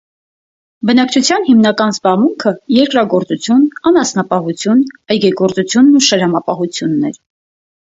[0.89, 4.83] Բնակչության հիմնական զբաղմունքը երկրագործություն, անասնապահություն,
[5.17, 7.25] այգեգործությունն ու շերամապահությունն էր։